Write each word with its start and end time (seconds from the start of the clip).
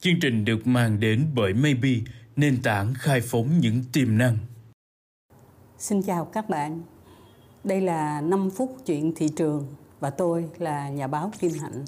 Chương 0.00 0.20
trình 0.20 0.44
được 0.44 0.66
mang 0.66 1.00
đến 1.00 1.26
bởi 1.34 1.54
Maybe, 1.54 1.90
nền 2.36 2.62
tảng 2.62 2.94
khai 2.94 3.20
phóng 3.20 3.58
những 3.60 3.82
tiềm 3.92 4.18
năng. 4.18 4.36
Xin 5.78 6.02
chào 6.02 6.24
các 6.24 6.48
bạn. 6.48 6.80
Đây 7.64 7.80
là 7.80 8.20
5 8.20 8.50
phút 8.50 8.76
chuyện 8.86 9.12
thị 9.16 9.28
trường 9.36 9.66
và 10.00 10.10
tôi 10.10 10.48
là 10.58 10.88
nhà 10.88 11.06
báo 11.06 11.32
Kim 11.40 11.50
Hạnh. 11.60 11.84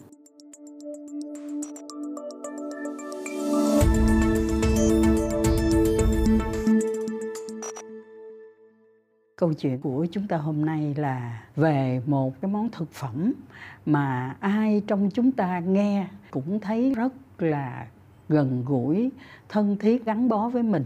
Câu 9.36 9.52
chuyện 9.52 9.80
của 9.80 10.06
chúng 10.12 10.28
ta 10.28 10.36
hôm 10.36 10.64
nay 10.64 10.94
là 10.96 11.42
về 11.56 12.02
một 12.06 12.40
cái 12.40 12.50
món 12.50 12.68
thực 12.70 12.92
phẩm 12.92 13.32
mà 13.86 14.36
ai 14.40 14.82
trong 14.86 15.10
chúng 15.14 15.32
ta 15.32 15.58
nghe 15.58 16.06
cũng 16.30 16.60
thấy 16.60 16.94
rất 16.94 17.12
là 17.38 17.86
gần 18.30 18.64
gũi, 18.66 19.10
thân 19.48 19.76
thiết 19.76 20.04
gắn 20.04 20.28
bó 20.28 20.48
với 20.48 20.62
mình. 20.62 20.84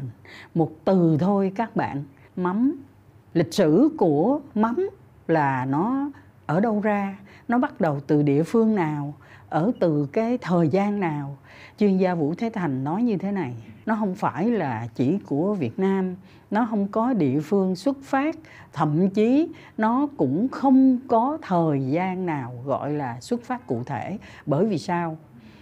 Một 0.54 0.70
từ 0.84 1.16
thôi 1.20 1.52
các 1.54 1.76
bạn, 1.76 2.04
mắm. 2.36 2.76
Lịch 3.34 3.54
sử 3.54 3.88
của 3.98 4.40
mắm 4.54 4.88
là 5.28 5.64
nó 5.64 6.10
ở 6.46 6.60
đâu 6.60 6.80
ra, 6.80 7.18
nó 7.48 7.58
bắt 7.58 7.80
đầu 7.80 8.00
từ 8.06 8.22
địa 8.22 8.42
phương 8.42 8.74
nào, 8.74 9.14
ở 9.48 9.72
từ 9.80 10.06
cái 10.12 10.38
thời 10.38 10.68
gian 10.68 11.00
nào. 11.00 11.36
Chuyên 11.78 11.96
gia 11.96 12.14
Vũ 12.14 12.34
Thế 12.38 12.50
Thành 12.54 12.84
nói 12.84 13.02
như 13.02 13.16
thế 13.16 13.32
này, 13.32 13.54
nó 13.86 13.96
không 13.98 14.14
phải 14.14 14.50
là 14.50 14.88
chỉ 14.94 15.18
của 15.26 15.54
Việt 15.54 15.78
Nam, 15.78 16.14
nó 16.50 16.66
không 16.70 16.88
có 16.88 17.12
địa 17.12 17.40
phương 17.40 17.76
xuất 17.76 17.96
phát, 18.02 18.36
thậm 18.72 19.08
chí 19.10 19.48
nó 19.78 20.08
cũng 20.16 20.48
không 20.48 20.98
có 21.08 21.38
thời 21.42 21.86
gian 21.90 22.26
nào 22.26 22.52
gọi 22.66 22.92
là 22.92 23.20
xuất 23.20 23.42
phát 23.42 23.66
cụ 23.66 23.82
thể. 23.86 24.18
Bởi 24.46 24.66
vì 24.66 24.78
sao? 24.78 25.16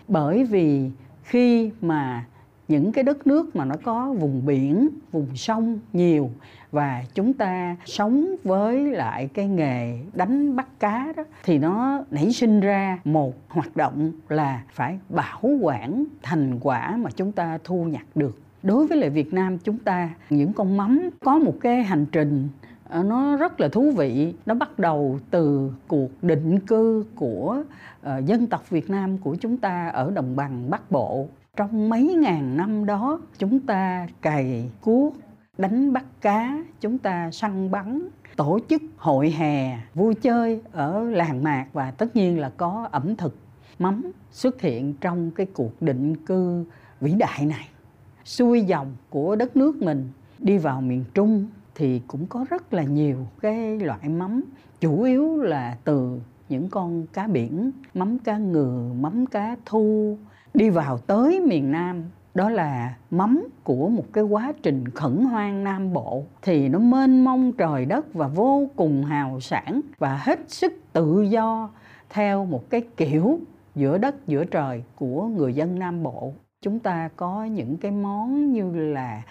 Bởi 0.09 0.45
vì 0.45 0.91
khi 1.23 1.71
mà 1.81 2.25
những 2.69 2.93
cái 2.93 3.05
đất 3.05 3.27
nước 3.27 3.57
mà 3.57 3.65
nó 3.65 3.75
có 3.85 4.13
vùng 4.13 4.47
biển, 4.47 4.89
vùng 5.13 5.37
sông 5.37 5.79
nhiều 5.93 6.31
và 6.71 7.05
chúng 7.15 7.33
ta 7.33 7.77
sống 7.85 8.35
với 8.45 8.91
lại 8.91 9.29
cái 9.35 9.49
nghề 9.49 9.99
đánh 10.15 10.57
bắt 10.57 10.81
cá 10.81 11.13
đó, 11.17 11.25
thì 11.45 11.59
nó 11.59 12.05
nảy 12.11 12.33
sinh 12.33 12.61
ra 12.61 12.99
một 13.05 13.35
hoạt 13.49 13.77
động 13.77 14.13
là 14.29 14.63
phải 14.73 14.99
bảo 15.09 15.41
quản 15.61 16.05
thành 16.23 16.59
quả 16.61 16.97
mà 16.97 17.11
chúng 17.17 17.33
ta 17.33 17.59
thu 17.65 17.85
nhặt 17.85 18.07
được. 18.15 18.39
Đối 18.63 18.87
với 18.87 18.99
lại 18.99 19.11
Việt 19.11 19.33
Nam 19.33 19.59
chúng 19.59 19.79
ta, 19.79 20.11
những 20.31 20.53
con 20.53 20.77
mắm 20.77 21.11
có 21.21 21.39
một 21.39 21.55
cái 21.61 21.83
hành 21.83 22.07
trình 22.13 22.49
Ờ, 22.93 23.03
nó 23.03 23.37
rất 23.37 23.61
là 23.61 23.69
thú 23.69 23.91
vị. 23.91 24.35
Nó 24.47 24.55
bắt 24.55 24.79
đầu 24.79 25.19
từ 25.31 25.73
cuộc 25.89 26.11
định 26.23 26.61
cư 26.61 27.05
của 27.15 27.63
uh, 28.07 28.25
dân 28.27 28.47
tộc 28.47 28.71
Việt 28.71 28.91
Nam 28.91 29.19
của 29.19 29.37
chúng 29.41 29.57
ta 29.57 29.89
ở 29.89 30.11
đồng 30.11 30.37
bằng 30.37 30.71
Bắc 30.71 30.91
Bộ. 30.91 31.29
Trong 31.57 31.89
mấy 31.89 32.15
ngàn 32.15 32.57
năm 32.57 32.87
đó 32.87 33.21
chúng 33.39 33.61
ta 33.61 34.07
cày 34.23 34.71
cuốc 34.81 35.15
đánh 35.59 35.93
bắt 35.93 36.05
cá 36.21 36.65
chúng 36.81 36.99
ta 36.99 37.31
săn 37.31 37.71
bắn 37.71 38.09
tổ 38.37 38.59
chức 38.69 38.83
hội 38.97 39.31
hè 39.31 39.79
vui 39.95 40.15
chơi 40.15 40.61
ở 40.73 41.03
làng 41.03 41.45
mạc 41.45 41.67
và 41.73 41.91
tất 41.91 42.17
nhiên 42.17 42.39
là 42.39 42.53
có 42.57 42.89
ẩm 42.93 43.17
thực 43.17 43.37
mắm 43.79 44.13
xuất 44.31 44.61
hiện 44.61 44.95
trong 45.01 45.31
cái 45.31 45.47
cuộc 45.55 45.83
định 45.83 46.17
cư 46.17 46.65
vĩ 47.01 47.13
đại 47.13 47.47
này. 47.47 47.69
Xuôi 48.25 48.63
dòng 48.63 48.97
của 49.11 49.37
đất 49.37 49.57
nước 49.57 49.77
mình 49.77 50.09
đi 50.39 50.59
vào 50.59 50.81
miền 50.81 51.05
trung 51.15 51.47
thì 51.75 52.03
cũng 52.07 52.27
có 52.27 52.45
rất 52.51 52.75
là 52.75 52.83
nhiều 52.83 53.27
cái 53.41 53.81
loại 53.81 54.09
mắm, 54.09 54.45
chủ 54.81 55.03
yếu 55.03 55.37
là 55.37 55.77
từ 55.85 56.21
những 56.49 56.69
con 56.69 57.07
cá 57.07 57.27
biển, 57.27 57.71
mắm 57.95 58.19
cá 58.19 58.39
ngừ, 58.39 58.93
mắm 59.01 59.27
cá 59.27 59.57
thu, 59.67 60.17
đi 60.55 60.71
vào 60.71 60.99
tới 60.99 61.41
miền 61.41 61.71
Nam 61.71 62.05
đó 62.35 62.51
là 62.51 62.97
mắm 63.11 63.49
của 63.65 63.89
một 63.89 64.05
cái 64.13 64.25
quá 64.25 64.53
trình 64.63 64.89
khẩn 64.89 65.25
hoang 65.25 65.65
Nam 65.65 65.93
Bộ 65.93 66.25
thì 66.43 66.69
nó 66.69 66.79
mênh 66.79 67.25
mông 67.25 67.53
trời 67.53 67.85
đất 67.85 68.15
và 68.15 68.29
vô 68.29 68.69
cùng 68.77 69.05
hào 69.05 69.41
sản 69.41 69.81
và 69.99 70.17
hết 70.17 70.39
sức 70.49 70.73
tự 70.93 71.23
do 71.23 71.71
theo 72.11 72.45
một 72.45 72.71
cái 72.71 72.81
kiểu 72.97 73.39
giữa 73.75 73.99
đất, 73.99 74.27
giữa 74.27 74.45
trời 74.45 74.85
của 74.97 75.27
người 75.27 75.55
dân 75.55 75.79
Nam 75.79 76.03
Bộ. 76.03 76.33
Chúng 76.63 76.79
ta 76.79 77.09
có 77.17 77.45
những 77.45 77.77
cái 77.77 77.91
món 77.91 78.53
như 78.53 78.73
là 78.77 79.23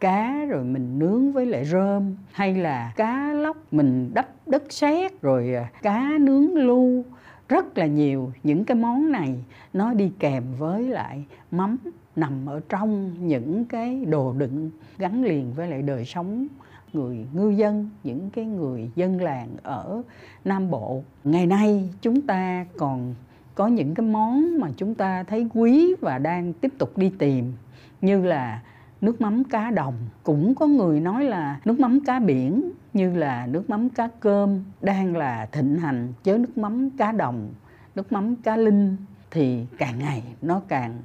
cá 0.00 0.44
rồi 0.48 0.64
mình 0.64 0.98
nướng 0.98 1.32
với 1.32 1.46
lại 1.46 1.64
rơm, 1.64 2.14
hay 2.32 2.54
là 2.54 2.92
cá 2.96 3.32
lóc 3.32 3.56
mình 3.72 4.10
đắp 4.14 4.28
đất 4.46 4.62
sét 4.72 5.22
rồi 5.22 5.54
à, 5.54 5.70
cá 5.82 6.10
nướng 6.20 6.54
lu. 6.54 7.04
Rất 7.48 7.78
là 7.78 7.86
nhiều 7.86 8.32
những 8.42 8.64
cái 8.64 8.76
món 8.76 9.12
này 9.12 9.34
nó 9.72 9.94
đi 9.94 10.12
kèm 10.18 10.44
với 10.58 10.82
lại 10.82 11.24
mắm 11.50 11.76
nằm 12.16 12.46
ở 12.46 12.60
trong 12.68 13.14
những 13.26 13.64
cái 13.64 14.04
đồ 14.04 14.32
đựng 14.32 14.70
gắn 14.98 15.24
liền 15.24 15.52
với 15.52 15.68
lại 15.68 15.82
đời 15.82 16.04
sống 16.04 16.46
người 16.92 17.26
ngư 17.32 17.50
dân, 17.50 17.90
những 18.04 18.30
cái 18.30 18.44
người 18.44 18.90
dân 18.94 19.20
làng 19.20 19.48
ở 19.62 20.02
nam 20.44 20.70
bộ. 20.70 21.02
Ngày 21.24 21.46
nay 21.46 21.88
chúng 22.02 22.20
ta 22.20 22.66
còn 22.76 23.14
có 23.54 23.66
những 23.66 23.94
cái 23.94 24.06
món 24.06 24.60
mà 24.60 24.68
chúng 24.76 24.94
ta 24.94 25.22
thấy 25.22 25.48
quý 25.54 25.94
và 26.00 26.18
đang 26.18 26.52
tiếp 26.52 26.72
tục 26.78 26.98
đi 26.98 27.12
tìm, 27.18 27.52
như 28.00 28.24
là 28.24 28.62
nước 29.00 29.20
mắm 29.20 29.44
cá 29.44 29.70
đồng. 29.70 29.94
Cũng 30.22 30.54
có 30.54 30.66
người 30.66 31.00
nói 31.00 31.24
là 31.24 31.60
nước 31.64 31.80
mắm 31.80 32.00
cá 32.06 32.18
biển 32.18 32.70
như 32.92 33.16
là 33.16 33.46
nước 33.46 33.70
mắm 33.70 33.88
cá 33.88 34.08
cơm 34.20 34.64
đang 34.80 35.16
là 35.16 35.46
thịnh 35.52 35.78
hành 35.78 36.12
chớ 36.22 36.38
nước 36.38 36.58
mắm 36.58 36.90
cá 36.90 37.12
đồng, 37.12 37.50
nước 37.94 38.12
mắm 38.12 38.36
cá 38.36 38.56
linh. 38.56 38.96
Thì 39.30 39.66
càng 39.78 39.98
ngày 39.98 40.22
nó 40.42 40.60
càng 40.68 40.98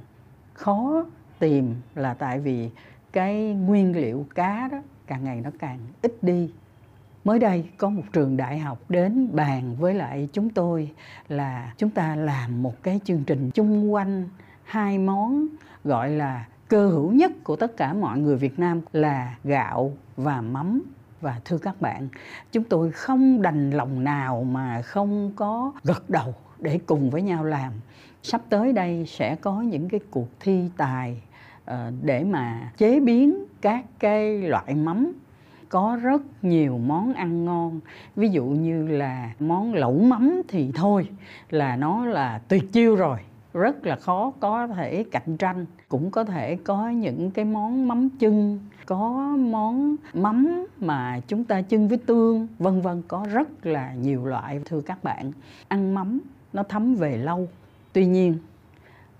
khó 0.53 1.05
tìm 1.39 1.75
là 1.95 2.13
tại 2.13 2.39
vì 2.39 2.69
cái 3.11 3.53
nguyên 3.53 3.95
liệu 3.95 4.25
cá 4.35 4.69
đó 4.71 4.77
càng 5.07 5.23
ngày 5.23 5.41
nó 5.41 5.49
càng 5.59 5.79
ít 6.01 6.23
đi. 6.23 6.51
Mới 7.23 7.39
đây 7.39 7.65
có 7.77 7.89
một 7.89 8.03
trường 8.13 8.37
đại 8.37 8.59
học 8.59 8.79
đến 8.89 9.35
bàn 9.35 9.75
với 9.79 9.93
lại 9.93 10.29
chúng 10.33 10.49
tôi 10.49 10.91
là 11.27 11.73
chúng 11.77 11.89
ta 11.89 12.15
làm 12.15 12.63
một 12.63 12.83
cái 12.83 12.99
chương 13.03 13.23
trình 13.23 13.51
chung 13.51 13.93
quanh 13.93 14.29
hai 14.63 14.97
món, 14.97 15.47
gọi 15.83 16.09
là 16.09 16.45
cơ 16.73 16.87
hữu 16.87 17.11
nhất 17.11 17.31
của 17.43 17.55
tất 17.55 17.77
cả 17.77 17.93
mọi 17.93 18.19
người 18.19 18.35
Việt 18.35 18.59
Nam 18.59 18.81
là 18.93 19.35
gạo 19.43 19.93
và 20.17 20.41
mắm 20.41 20.81
và 21.21 21.41
thưa 21.45 21.57
các 21.57 21.81
bạn, 21.81 22.07
chúng 22.51 22.63
tôi 22.63 22.91
không 22.91 23.41
đành 23.41 23.71
lòng 23.71 24.03
nào 24.03 24.43
mà 24.43 24.81
không 24.81 25.31
có 25.35 25.71
gật 25.83 26.09
đầu 26.09 26.35
để 26.59 26.79
cùng 26.85 27.09
với 27.09 27.21
nhau 27.21 27.43
làm. 27.43 27.73
Sắp 28.23 28.41
tới 28.49 28.73
đây 28.73 29.05
sẽ 29.07 29.35
có 29.35 29.61
những 29.61 29.89
cái 29.89 29.99
cuộc 30.11 30.27
thi 30.39 30.69
tài 30.77 31.21
ờ, 31.65 31.91
để 32.01 32.23
mà 32.23 32.71
chế 32.77 32.99
biến 32.99 33.45
các 33.61 33.85
cái 33.99 34.41
loại 34.41 34.75
mắm. 34.75 35.13
Có 35.69 35.99
rất 36.01 36.21
nhiều 36.41 36.77
món 36.77 37.13
ăn 37.13 37.45
ngon, 37.45 37.79
ví 38.15 38.29
dụ 38.29 38.45
như 38.45 38.87
là 38.87 39.31
món 39.39 39.73
lẩu 39.73 39.99
mắm 39.99 40.41
thì 40.47 40.71
thôi, 40.75 41.07
là 41.49 41.75
nó 41.75 42.05
là 42.05 42.41
tuyệt 42.47 42.71
chiêu 42.71 42.95
rồi 42.95 43.19
rất 43.53 43.85
là 43.85 43.95
khó 43.95 44.33
có 44.39 44.67
thể 44.67 45.03
cạnh 45.11 45.37
tranh. 45.37 45.65
Cũng 45.89 46.11
có 46.11 46.23
thể 46.23 46.55
có 46.55 46.89
những 46.89 47.31
cái 47.31 47.45
món 47.45 47.87
mắm 47.87 48.09
chưng, 48.09 48.59
có 48.85 49.35
món 49.39 49.95
mắm 50.13 50.65
mà 50.79 51.19
chúng 51.27 51.43
ta 51.43 51.61
chưng 51.61 51.87
với 51.87 51.97
tương, 51.97 52.47
vân 52.59 52.81
vân, 52.81 53.01
có 53.07 53.27
rất 53.31 53.65
là 53.65 53.93
nhiều 53.93 54.25
loại, 54.25 54.61
thưa 54.65 54.81
các 54.81 55.03
bạn. 55.03 55.31
Ăn 55.67 55.93
mắm 55.93 56.19
nó 56.53 56.63
thấm 56.63 56.95
về 56.95 57.17
lâu. 57.17 57.47
Tuy 57.93 58.05
nhiên, 58.05 58.37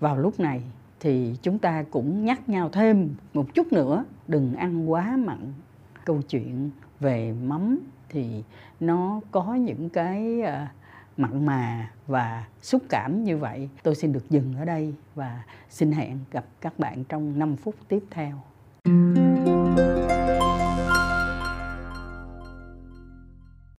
vào 0.00 0.16
lúc 0.16 0.40
này 0.40 0.62
thì 1.00 1.36
chúng 1.42 1.58
ta 1.58 1.84
cũng 1.90 2.24
nhắc 2.24 2.48
nhau 2.48 2.68
thêm 2.68 3.14
một 3.34 3.54
chút 3.54 3.72
nữa, 3.72 4.04
đừng 4.28 4.54
ăn 4.54 4.90
quá 4.90 5.16
mặn. 5.16 5.38
Câu 6.04 6.22
chuyện 6.22 6.70
về 7.00 7.32
mắm 7.44 7.78
thì 8.08 8.42
nó 8.80 9.20
có 9.30 9.54
những 9.54 9.88
cái 9.88 10.40
à, 10.42 10.72
mặn 11.16 11.46
mà 11.46 11.90
và 12.06 12.44
xúc 12.62 12.82
cảm 12.88 13.24
như 13.24 13.38
vậy. 13.38 13.68
Tôi 13.82 13.94
xin 13.94 14.12
được 14.12 14.30
dừng 14.30 14.54
ở 14.58 14.64
đây 14.64 14.94
và 15.14 15.42
xin 15.70 15.92
hẹn 15.92 16.18
gặp 16.30 16.44
các 16.60 16.78
bạn 16.78 17.04
trong 17.04 17.38
5 17.38 17.56
phút 17.56 17.74
tiếp 17.88 18.04
theo. 18.10 18.42